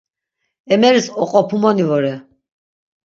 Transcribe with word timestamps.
Emeris 0.77 1.09
oqopumoni 1.25 1.87
vore. 1.93 2.13